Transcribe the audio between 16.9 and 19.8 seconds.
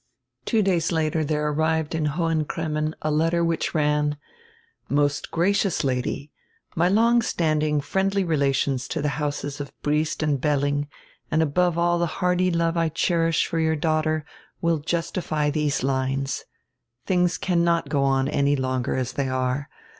Things cannot go on any longer as they are.